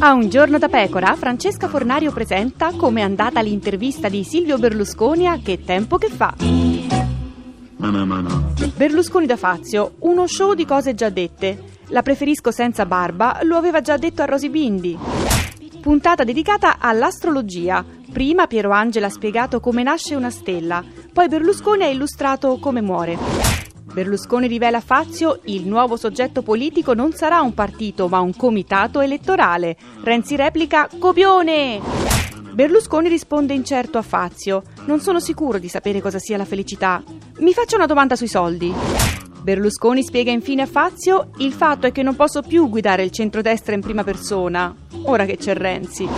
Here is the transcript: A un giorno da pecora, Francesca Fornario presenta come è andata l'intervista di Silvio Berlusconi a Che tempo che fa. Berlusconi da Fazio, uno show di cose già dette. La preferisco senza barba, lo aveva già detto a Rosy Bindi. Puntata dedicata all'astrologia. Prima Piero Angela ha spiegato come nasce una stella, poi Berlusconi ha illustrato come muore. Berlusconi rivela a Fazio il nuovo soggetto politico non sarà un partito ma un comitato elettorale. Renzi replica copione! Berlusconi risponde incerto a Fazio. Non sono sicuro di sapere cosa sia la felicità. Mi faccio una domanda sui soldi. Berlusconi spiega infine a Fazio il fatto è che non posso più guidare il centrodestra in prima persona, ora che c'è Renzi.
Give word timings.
A 0.00 0.12
un 0.12 0.28
giorno 0.28 0.58
da 0.58 0.68
pecora, 0.68 1.14
Francesca 1.14 1.68
Fornario 1.68 2.10
presenta 2.10 2.72
come 2.72 3.02
è 3.02 3.04
andata 3.04 3.40
l'intervista 3.40 4.08
di 4.08 4.24
Silvio 4.24 4.58
Berlusconi 4.58 5.28
a 5.28 5.38
Che 5.38 5.62
tempo 5.64 5.96
che 5.96 6.08
fa. 6.08 6.34
Berlusconi 8.74 9.26
da 9.26 9.36
Fazio, 9.36 9.92
uno 10.00 10.26
show 10.26 10.54
di 10.54 10.64
cose 10.64 10.94
già 10.94 11.08
dette. 11.08 11.70
La 11.90 12.02
preferisco 12.02 12.50
senza 12.50 12.84
barba, 12.84 13.38
lo 13.44 13.56
aveva 13.56 13.80
già 13.80 13.96
detto 13.96 14.22
a 14.22 14.24
Rosy 14.24 14.48
Bindi. 14.48 14.98
Puntata 15.80 16.24
dedicata 16.24 16.78
all'astrologia. 16.80 17.84
Prima 18.12 18.48
Piero 18.48 18.70
Angela 18.70 19.06
ha 19.06 19.10
spiegato 19.10 19.60
come 19.60 19.84
nasce 19.84 20.16
una 20.16 20.30
stella, 20.30 20.82
poi 21.12 21.28
Berlusconi 21.28 21.84
ha 21.84 21.88
illustrato 21.88 22.58
come 22.58 22.80
muore. 22.80 23.51
Berlusconi 23.92 24.46
rivela 24.46 24.78
a 24.78 24.80
Fazio 24.80 25.40
il 25.44 25.68
nuovo 25.68 25.96
soggetto 25.96 26.40
politico 26.40 26.94
non 26.94 27.12
sarà 27.12 27.42
un 27.42 27.52
partito 27.52 28.08
ma 28.08 28.20
un 28.20 28.34
comitato 28.34 29.00
elettorale. 29.00 29.76
Renzi 30.02 30.34
replica 30.34 30.88
copione! 30.98 31.78
Berlusconi 32.52 33.08
risponde 33.08 33.52
incerto 33.52 33.98
a 33.98 34.02
Fazio. 34.02 34.62
Non 34.86 35.00
sono 35.00 35.20
sicuro 35.20 35.58
di 35.58 35.68
sapere 35.68 36.00
cosa 36.00 36.18
sia 36.18 36.38
la 36.38 36.46
felicità. 36.46 37.02
Mi 37.38 37.52
faccio 37.52 37.76
una 37.76 37.86
domanda 37.86 38.16
sui 38.16 38.28
soldi. 38.28 38.72
Berlusconi 39.42 40.02
spiega 40.02 40.30
infine 40.30 40.62
a 40.62 40.66
Fazio 40.66 41.30
il 41.38 41.52
fatto 41.52 41.86
è 41.86 41.92
che 41.92 42.02
non 42.02 42.16
posso 42.16 42.42
più 42.42 42.68
guidare 42.70 43.02
il 43.02 43.10
centrodestra 43.10 43.74
in 43.74 43.80
prima 43.80 44.04
persona, 44.04 44.74
ora 45.02 45.26
che 45.26 45.36
c'è 45.36 45.54
Renzi. 45.54 46.08